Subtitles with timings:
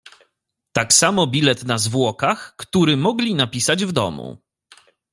[0.71, 4.37] "Tak samo bilet na zwłokach, który mogli napisać w domu."